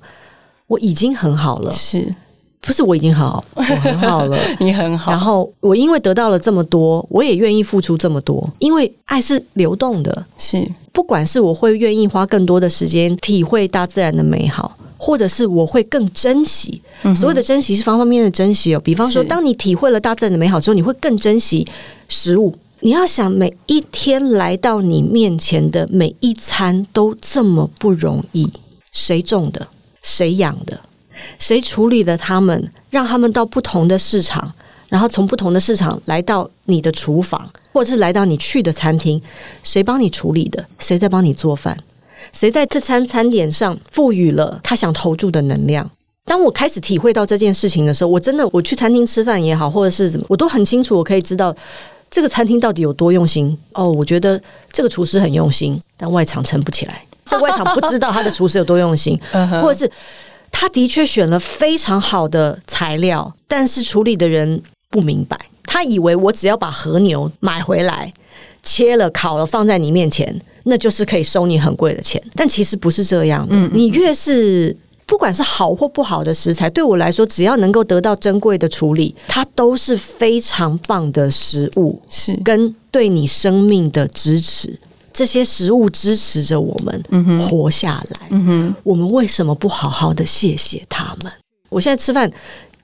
[0.65, 1.71] 我已经很好了。
[1.71, 2.13] 是，
[2.59, 4.35] 不是我已经好，我很好了。
[4.59, 10.25] 你很好，然后我因为得到了这么多，我也愿意付出这么多，因为爱是流动的。
[10.39, 16.79] 是不管是我会愿意花更多的时间体会大自然的美好，或者是我会更珍惜。
[17.15, 18.79] 所谓的珍惜是方方面面的珍惜哦。
[18.79, 21.67] 比方说，当你体会了大自然的美好之后，你会更珍惜
[22.07, 22.55] 食物。
[22.81, 28.47] 你要想，每一天来到你面前的每一餐都这么不容易，
[28.91, 29.67] 谁种的？
[30.03, 30.79] 谁养的？
[31.39, 34.53] 谁处理的他们，让他们到不同的市场，
[34.87, 39.19] 然后从不同的市场来到你的厨房，或者是来到你去的餐厅，
[39.63, 40.63] 谁帮你处理的？
[40.77, 41.75] 谁在帮你做饭？
[42.31, 45.89] 谁在这餐餐点上赋予了他想投注的能量？
[46.25, 51.53] 当我开始体会到这件事情的时候，我真的我去餐厅吃饭也好，或者是怎么，我都很清楚，我可以知道
[52.09, 53.57] 这个餐厅到底有多用心。
[53.73, 57.01] 哦，我觉得这个厨师很用心，但外场撑不起来。
[57.25, 59.19] 这外场不知道他的厨师有多用心，
[59.61, 59.89] 或者是
[60.51, 68.11] 他的确选了非常好的材料，但是处理的人不明白，他以为我只要把和牛买回来。
[68.63, 72.21] 切了、烤了，放在你面前，那就是可以收你很贵的钱。
[72.35, 84.79] 但其实不是这样的，你越是不管是好或不好的食材，对我来说，只要能够得到珍贵的处理，它都是非常棒的食物，是跟对你生命的支持。
[85.13, 88.27] 这些食物支持着我们活下来。
[88.29, 91.31] 嗯哼，我们为什么不好好的谢谢他们？
[91.67, 92.31] 我现在吃饭，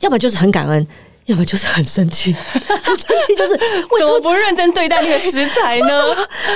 [0.02, 0.86] 要么就是很感恩。
[1.28, 2.34] 要么就是很生气，
[2.84, 3.54] 很生气，就是
[3.92, 6.16] 为什么不认真对待那个食材呢？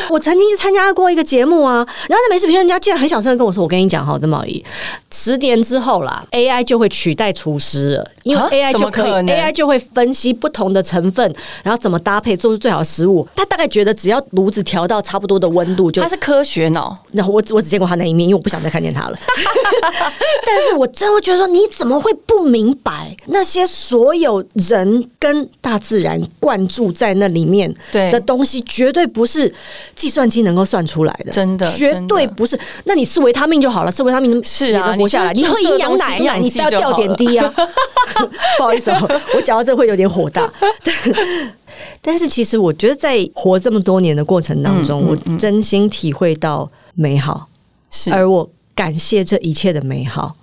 [0.10, 4.64] 我曾经去参加过一个节目啊，然后那美食评论家竟然很小声的跟我说：“我跟你讲哈，曾宝仪，
[5.12, 13.28] 十年之后啦，AI 就会取代厨师了，因为啊 AI 就可以可，AI 就会分析不同的成分，然后怎么搭配做出最好的食物。
[13.36, 19.18] 他大概觉得只要炉子调到差不多的温度就他是科学脑，然后我我只见过他那一面，因为我不想再看见他了。
[20.46, 29.54] 但是我真会觉得说，你怎么会不明白那些所有人跟大自然灌注在那里面对的东西，绝对不是
[29.96, 32.60] 计算机能够算出来的，真的绝对不是。
[32.86, 35.34] 那你吃维他命就好了，吃维他命是啊活下来。
[35.34, 37.54] 你喝营养奶，你不要掉点滴啊。
[38.58, 40.52] 不好意思、哦，我讲到这会有点火大。
[42.02, 47.48] 但是其实我觉得，在活这么多年的过程当中，嗯嗯我真心体会到美好。
[47.90, 50.36] 是而我感谢这一切的美好。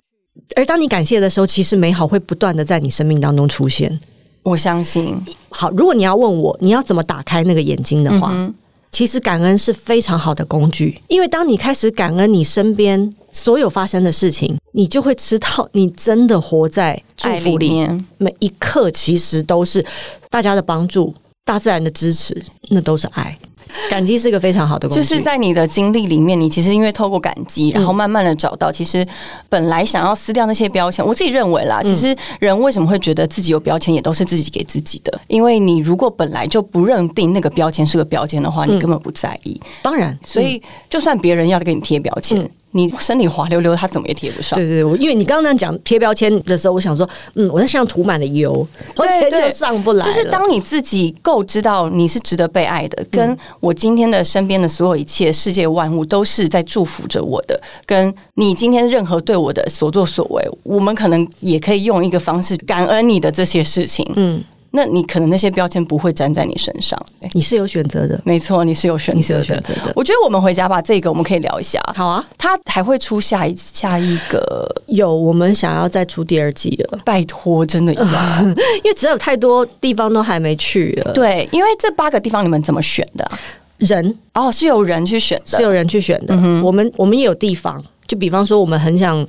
[0.55, 3.99] 而当你感谢的时候，其实美好会不断的在你生命当中出现。
[4.43, 5.15] 我相信，
[5.49, 8.53] 好，如果你要问我你要怎么打开那个眼睛的话，嗯
[8.91, 19.85] 其实感恩是非常好的工具，因为当你开始感恩你身边所有发生的事情，你就会知道你真的活在祝福里，面，每一刻其实都是
[20.31, 21.13] 大家的帮助、
[21.45, 22.35] 大自然的支持，
[22.69, 23.37] 那都是爱。
[23.89, 29.05] 感激是一个非常好的工具，就是在你的经历里面，你其实因为透过感激，然后慢慢的找到，其实
[29.47, 35.19] 本来想要撕掉那些标签，我自己认为啦，其实人为什么会觉得自己有标签，也都是自己给自己的。
[35.27, 39.59] 因为你如果本来就不认定那个标签是个标签的话，你根本不在意。
[39.81, 44.57] 当然，所以，就算别人要给你贴标签，嗯你身体滑溜溜，它怎么也贴不上。
[44.57, 50.11] 对对对，我因为你刚刚那样讲贴标签的时候，我想说，嗯，我在身上涂满了油，而且就对上不来了。
[50.11, 64.05] 就是当你自己够知道你是值得被爱的，跟我今天的身边的所有一切世界万物都是在祝福着我的，跟你今天任何对我的所作所为，我们可能也可以用一个方式感恩你的这些事情。
[64.15, 66.99] 嗯，那你可能那些标签不会粘在你身上。
[67.33, 69.61] 你是有选择的，没错，你是有选你是有择的。
[69.61, 69.93] 选择的。
[69.95, 71.81] 我觉得我们回家吧，这个我们可以聊一下。
[71.95, 78.03] 好啊，他还会出下一下一个，有我们想要再出第二季了，拜托，真的要。
[78.83, 83.39] 因为只有太多地方都还没去了。，对，因为这八个地方你们怎么选的啊、
[83.77, 89.27] 人哦，是有人去选的，是有人去选的，我们我们也有地方，就比方说我们很想。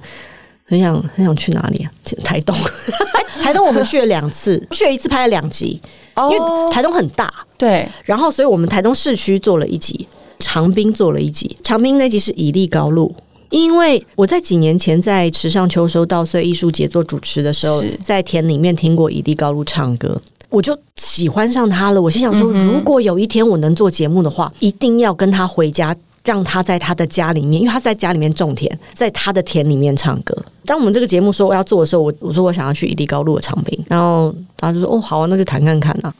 [0.70, 1.90] 很想很想去哪里啊？
[2.04, 2.56] 去台东，
[3.14, 5.80] 哎台东我们去了两次， 去了一次拍了两集，
[6.16, 7.28] 因为哦，台东很大，
[7.58, 10.06] 对，然后，所以我们台东市区做了一集，
[10.38, 11.56] 长滨做了一集。
[11.64, 13.12] 长滨那集是以利高路，
[13.48, 20.22] 因为我在几年前在池上秋收稻穗艺术节做主持的时候，在田里面听过以利高路唱歌。
[20.50, 22.02] 我就喜欢上他了。
[22.02, 25.96] 我心想说，如果有一天我能做节目的话，一定要跟他回家，
[26.30, 30.32] 让让他在他的家里面，因为他在家里面种田，在他的田里面唱歌。
[30.64, 36.14] 当我们这个节目说我要做的时候，我我说我想要去伊犁高路的长滨，然后他就说哦好啊，那就谈看看啊。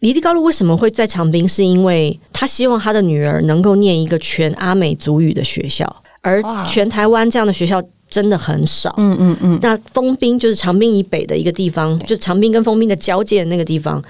[0.00, 1.46] 伊犁高路为什么会在长滨？
[1.46, 5.84] 是因为他希望他的女儿能够念一个全阿美族语的学校，
[6.22, 8.94] 而全台湾这样的学校真的很少。
[8.96, 9.58] 嗯嗯嗯。
[9.60, 14.02] 那丰滨就是长滨以北的一个地方，就长滨跟丰滨的交界的那个地方，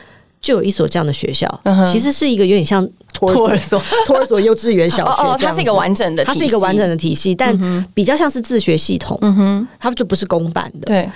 [0.46, 1.46] 就有一所这样的学校。
[1.90, 5.22] 其实是一个有点像托儿所、托儿所 幼稚园小学。
[5.22, 9.18] 哦，它是一个完整的，它是一个完整的体系，但比较像是自学系统。
[9.22, 10.86] 嗯哼，它就不是公办的。
[10.86, 11.10] 对。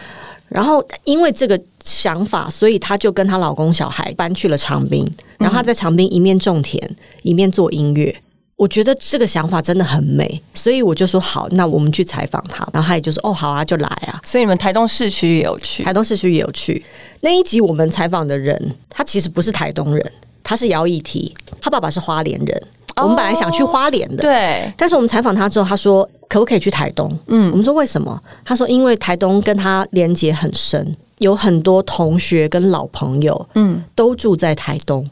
[0.48, 1.60] 然后因为这个。
[1.82, 5.02] 想法，所以她就跟她老公、小孩搬去了长滨，
[5.38, 6.78] 然后她在长滨一面种田，
[7.22, 8.14] 一面做音乐。
[8.60, 12.68] 我觉得这个想法真的很美，所以我就说好，那我们去采访他。
[12.74, 14.20] 然后他也就说哦，好啊，就来啊。
[14.22, 16.84] 所以你们台东市区也有去，台东市区也有去。
[17.22, 22.62] 那一集我们采访的人，他其实不是台东人，他是姚以提，他爸爸是花莲人。
[22.96, 24.70] 我们本来想去花莲的，对。
[24.76, 27.10] 但是我们采访他之后，他说可不可以去台东？
[27.28, 28.20] 嗯，我们说为什么？
[28.44, 30.94] 他说因为台东跟他连接很深。
[31.16, 35.08] 有很多同学跟老朋友，嗯，都住在台东，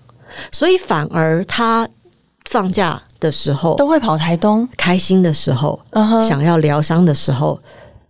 [0.53, 1.89] 所以反而他
[2.45, 5.79] 放假的时候都会跑台东，开心的时候，
[6.27, 7.59] 想要疗伤的时候。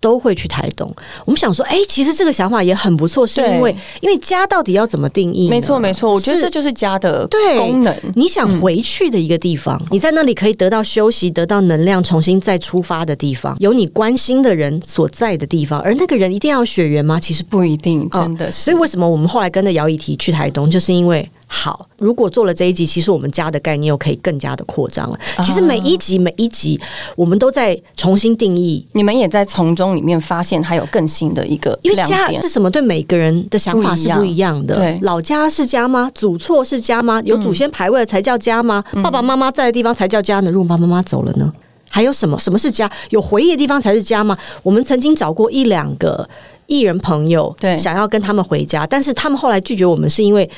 [0.01, 0.89] 都会去台东。
[1.25, 5.49] 我们想说，哎，其实这个想法也很不错，是因为因为家到底要怎么定义？
[5.49, 7.27] 没错，没错，我觉得这就是家的
[7.59, 7.93] 功能。
[8.15, 15.81] 你想回去的一个地方，你在那里可以得到休息、得到能量，重新再出发的地方，有你关心的人所在的地方。
[15.81, 17.19] 而那个人一定要血缘吗？
[17.19, 18.63] 其实不一定，真的是。
[18.63, 21.29] 所以为什么我们后来跟着姚以提去台东，就是因为。
[21.51, 25.19] 好，如果做了这一集，其实我们家的概念又可以更加的扩张了。
[25.43, 26.79] 其实每一集每一集，
[27.17, 28.87] 我们都在重新定义。
[28.93, 32.71] 你们也在从中里面发现它有更新的一个，因为家是什么？
[32.71, 34.75] 对每个人的想法是不一样的。
[34.75, 36.11] 对，老家是家吗？
[36.15, 37.21] 祖错是家吗？
[37.25, 38.85] 有祖先牌位才叫家吗？
[39.03, 40.51] 爸爸妈妈在的地方才叫家呢？
[40.51, 41.51] 如果爸爸妈妈走了呢？
[41.89, 42.39] 还有什么？
[42.39, 42.89] 什么是家？
[43.09, 44.37] 有回忆的地方才是家吗？
[44.63, 46.29] 我们曾经找过一两个
[46.67, 50.49] 艺人朋友，对，想要跟他们回家，但是他们后来拒绝我们，是因为。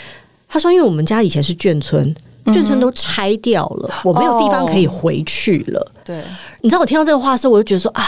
[0.51, 2.15] 他说：“因为我们家以前是眷村，
[2.47, 5.93] 眷村都拆掉了，我没有地方可以回去了。
[6.05, 6.21] 对，
[6.61, 8.05] 你知道我听到这个话的时候，我就觉得说啊，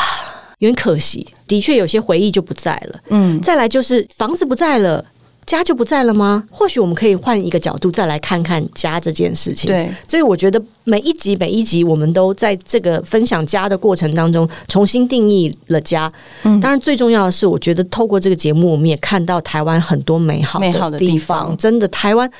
[0.58, 1.26] 有点可惜。
[1.46, 3.00] 的确，有些回忆就不在了。
[3.10, 5.04] 嗯，再来就是房子不在了。”
[5.44, 6.44] 家就不在了吗？
[6.50, 9.68] 或许我们可以换一个角度再来看看家这件事情。
[9.68, 16.10] 对，所以我觉得每一集每一集，我们都在这个分享家的过程当中重新定义了家。
[16.44, 21.54] 嗯，当然最重要的是，我觉得透过这个节目，我们也看到台湾很多美好美好的地方。
[21.56, 22.30] 真的，台湾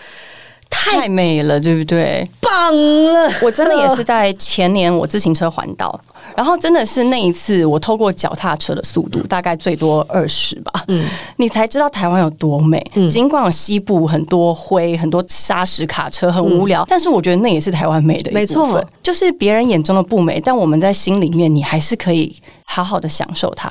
[0.71, 2.27] 太美了，对不对？
[2.41, 3.31] 棒了！
[3.43, 6.01] 我真的也是在前年我自行车环岛。
[6.37, 11.05] 然后真的是那一次，我透过脚踏车的速度，大概最多二十吧，嗯，
[11.37, 12.85] 你才知道台湾有多美。
[13.11, 18.87] 尽管西部很多灰、很多砂石卡车很无聊，但是我觉得那也是台湾美的一部分。
[19.03, 23.71] 就是别人眼中的不美，但我们在心里面，你还是可以好好的享受它，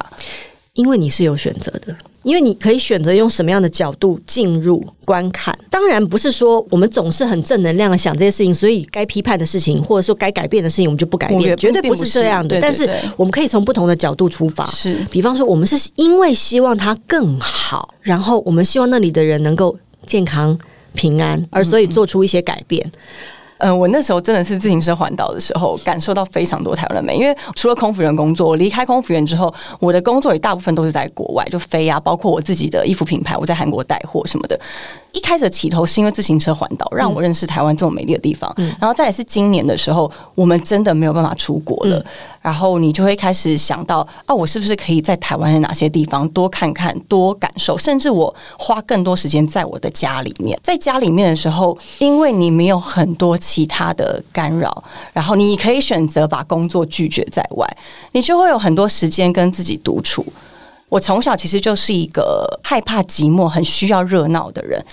[0.74, 1.96] 因为你是有选择的。
[2.24, 12.60] 因为你可以选择用什么样的角度进入观看，当然不是说我们总是很正能量的想这些事情，所以该批判的事情或者说该改变的事情，我们就不改变，绝对不是这样的。
[12.62, 20.58] 但是我们可以从不同的角度出发，是，比方说我们是因为希望它更好，然后我们希望那里的人能够健康
[20.94, 22.86] 平安，而所以做出一些改变。
[22.86, 22.92] 嗯，
[23.62, 27.16] 嗯我那时候真的是自行车环岛的时候，感受到非常多台湾的美。
[27.16, 34.60] 因为除了空服员工作，我离开空服员之后，我的工作也大部分都是在国外，就飞啊，包括我自己的衣服品牌，我在韩国带货什么的。
[35.14, 38.54] 一开始起头是因为自行车环岛，让我认识台湾这么美丽的地方。
[38.80, 42.04] 然后再来是今年的时候，我们真的没有办法出国了。
[42.42, 50.60] 然后你就会开始想到啊，我是不是可以在台湾的哪些地方多看看、多感受，甚至我花更多时间在我的家里面。
[50.64, 57.78] 在家里面的时候，因为你没有很多其他的干扰，然后你可以选择把工作拒绝在外，
[58.14, 60.26] 你就会有很多时间跟自己独处。
[60.92, 64.86] 我从小其实就是一个害怕寂寞、很需要热闹的人。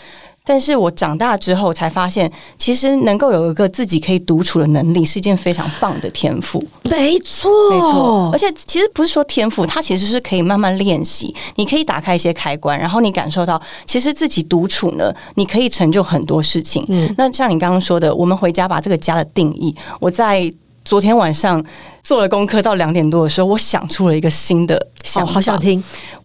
[0.44, 6.64] 但是我长大之后才发现，其实能够有一个自己可以独处的能力，是一件非常棒的天赋。
[6.84, 8.30] 没错，没错。
[8.32, 11.34] 而且其实不是说天赋，它其实是可以慢慢练习。
[11.56, 16.82] 你可以打开一些开关，然后你感受到，其实自己独处呢，你可以成就很多事情。
[16.88, 20.50] 嗯，那像你刚刚说的，我们回家把这个家的定义，我在
[20.82, 21.62] 昨天晚上
[22.08, 25.84] 做了功课，到两点多的时候，我想出了一个新的想法，好想听。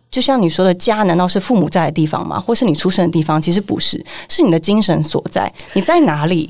[0.09, 2.39] 就像你说的，家难道是父母在的地方吗？
[2.39, 3.41] 或是你出生的地方？
[3.41, 5.51] 其实不是，是你的精神所在。
[5.73, 6.49] 你在哪里，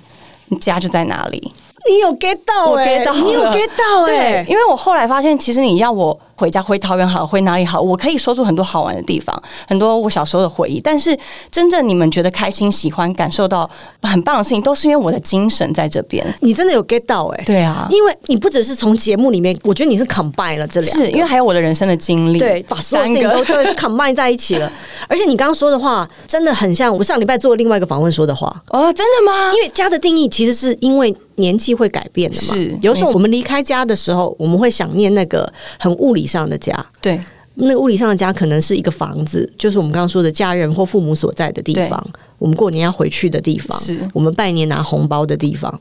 [0.50, 1.52] 你家就在哪里。
[1.89, 2.67] 你有 get 到？
[2.67, 4.06] 我 get 到，你有 get 到？
[4.06, 6.19] 对，因为我后来发现，其实你要我。
[6.43, 10.81] 回家，回桃园好，回哪里好，我可以说出很多好玩的地方，很多我小时候的回忆。
[10.81, 11.17] 但是
[11.50, 13.69] 真正你们觉得开心、喜欢、感受到
[14.02, 16.21] 很棒的事情，都是因为我的精神在这边。
[16.41, 23.29] 你真的有 get 到哎、对啊，因为你不只是从节目里面，我觉得你是 combine 了这两是因为还有我的人生的经历，对，把所有三事情。
[23.29, 23.41] 都
[23.75, 24.69] combine 在一起了。
[25.08, 28.54] 而且你刚刚说的话，真的很像我上礼拜做另外一个访问说的话。
[28.67, 29.54] 哦，真的吗？
[29.54, 32.54] 因为家的定义其实是因为年纪会改变的嘛。
[32.54, 36.86] 是有时候我们离开家的时候，我们会想念那个很物理上的家。
[37.02, 37.19] 对
[37.56, 42.04] 那个物理上的家可能是一个房子，就是我们刚刚说的家人或父母所在的地方，
[42.40, 45.79] 我们过年要回去的地方，是我们拜年拿红包的地方。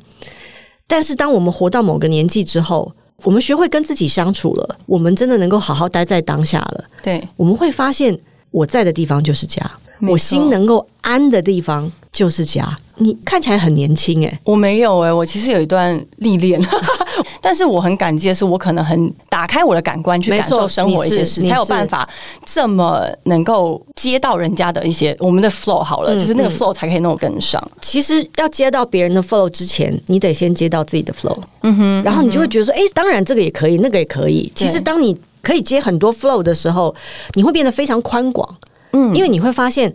[0.86, 2.92] 但是当我们活到某个年纪之后，
[3.24, 6.84] 我们学会跟自己相处了，我们真的能够好好待在当下了。
[7.03, 8.18] 对，我们会发现，
[8.50, 9.64] 我在的地方就是家，
[10.11, 12.76] 我心能够安的地方就是家。
[12.96, 16.60] 你看起来很年轻哎、我没有哎、我其实有一段历练，
[17.40, 22.08] 但是我很感激的是，我可能很打开我的感官去感受生活一些事，才有办法
[22.44, 27.60] 这么能够接到人家的一些我们的 flow 好了，嗯就是那个嗯 flow 才可以弄跟上。
[27.80, 31.36] 其实要接到别人的 flow 之前，你得先接到自己的 flow。
[31.62, 34.52] 嗯哼，然后你就会觉得说，哎、当然这个也可以，那个也可以。
[34.54, 36.94] 其实当你可以接很多 flow 的时候，
[37.34, 38.48] 你会变得非常宽广。
[38.92, 39.92] 嗯，因为你会发现，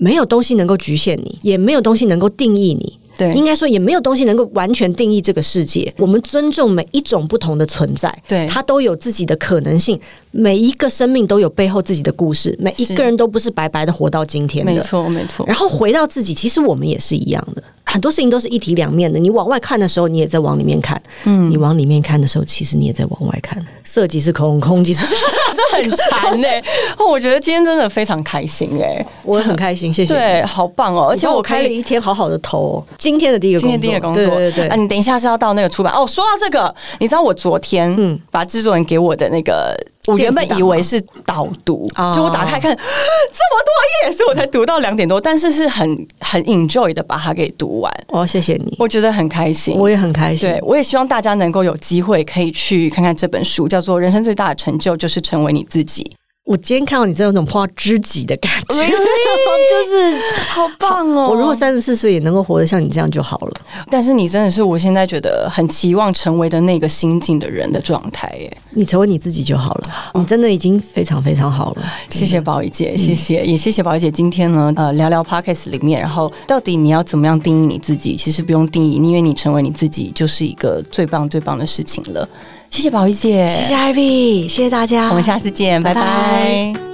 [0.00, 2.98] 没有东西能够局限你，也没有东西能够定义你。
[3.18, 5.92] 对应该说也没有东西能够完全定义这个世界。
[5.98, 10.00] 我们尊重每一种不同的存在，对它都有自己的可能性。
[10.32, 14.72] 每一个生命都有背后自己的故事，每一个人都不是白白的活到今天的。
[14.72, 15.44] 没错，没错。
[15.46, 19.18] 然后回到自己，其实我们也是一样的，很多事情都是一体两面的。
[19.18, 23.60] 你往外看的时候，你也在往里面看；嗯，你往里面看的时候，其实你也在往外看。
[23.82, 25.16] 色即是空，空即是色。
[25.52, 26.62] 这很馋哎、
[26.96, 31.06] 哦，我觉得今天真的非常开心哎、我很开心，谢谢。，对，好棒哦！
[31.06, 32.84] 而而且且我开了一天好好的头、哦。
[32.96, 36.06] 今天的第一个工作，今天第一个工作，对对对啊，你等一下是要到那个出版哦。
[36.06, 39.76] 说到这个，你知道我昨天嗯把制作人给我的那个，
[40.10, 42.12] 我原本以为是导读，哦。
[42.14, 43.62] 就我打开看 这么
[44.04, 49.76] 多页，所以我才读到两点多，但是是很很 enjoy 的把它给读完，哦，谢谢你，我觉得很开心。
[49.76, 50.48] 我也很开心。
[50.48, 56.10] 对，我也希望大家能够有机会可以去看看这本书，叫做《人生最大的成就就是成为你自己
[56.46, 60.18] 我今天看到你，真有种碰到知己的感觉 就是》，
[60.48, 61.28] 好棒哦！
[61.28, 63.52] 我如果三十四岁也能够活得像你这样就好了。
[63.90, 68.56] 但是你真的是我现在觉得很期望成为的那个心境的人的状态耶。
[68.70, 71.82] 你成为你自己就好了，你真的已经非常非常好了。
[72.08, 74.10] 谢谢宝仪姐，谢谢，也谢谢宝仪姐。
[74.10, 78.16] 今天呢，呃，聊聊 podcast 里面，然后到底你要怎么样定义你自己？
[78.16, 82.26] 其实不用定义，因为你成为你自己就是一个最棒最棒的事情了。
[82.70, 86.00] 谢谢宝仪姐，谢谢 Ivy，谢谢大家，我们下次见，拜拜。
[86.00, 86.89] 拜拜